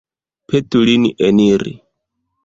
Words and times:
Petu 0.53 0.79
lin 0.89 1.05
eniri. 1.27 1.75